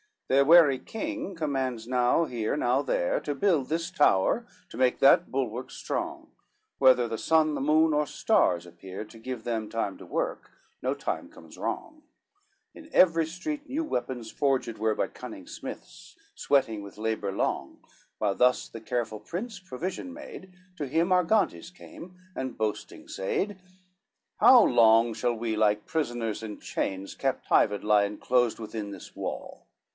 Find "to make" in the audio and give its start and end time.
4.69-4.97